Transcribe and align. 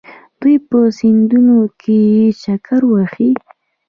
دوی 0.39 0.55
په 0.67 0.79
سیندونو 0.99 1.57
کې 1.81 2.01
چکر 2.43 2.81
وهي. 2.91 3.31